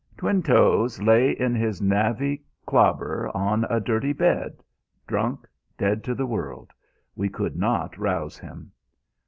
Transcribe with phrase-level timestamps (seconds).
[0.17, 4.63] Twinetoes lay in his navvy clobber on a dirty bed,
[5.05, 6.71] drunk, dead to the world.
[7.15, 8.71] We could not rouse him.